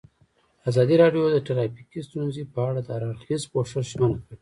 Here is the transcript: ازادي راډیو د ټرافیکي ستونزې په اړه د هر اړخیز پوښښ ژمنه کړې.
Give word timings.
ازادي 0.69 0.95
راډیو 1.03 1.23
د 1.31 1.37
ټرافیکي 1.47 1.99
ستونزې 2.07 2.43
په 2.53 2.59
اړه 2.67 2.81
د 2.83 2.89
هر 2.95 3.03
اړخیز 3.11 3.41
پوښښ 3.51 3.73
ژمنه 3.91 4.15
کړې. 4.23 4.35